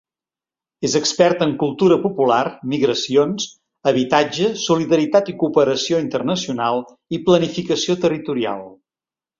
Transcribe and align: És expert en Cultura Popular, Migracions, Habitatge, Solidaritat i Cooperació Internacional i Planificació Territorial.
És 0.87 0.93
expert 0.99 1.43
en 1.45 1.51
Cultura 1.63 1.97
Popular, 2.05 2.39
Migracions, 2.73 3.47
Habitatge, 3.93 4.51
Solidaritat 4.65 5.33
i 5.35 5.37
Cooperació 5.45 6.03
Internacional 6.09 6.87
i 7.19 7.25
Planificació 7.31 8.03
Territorial. 8.09 8.69